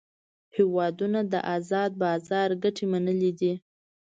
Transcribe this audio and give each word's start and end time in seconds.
هیوادونو 0.55 1.19
د 1.33 1.35
آزاد 1.55 1.91
بازار 2.03 2.49
ګټې 2.63 2.85
منلې 2.91 3.31
دي 3.39 3.53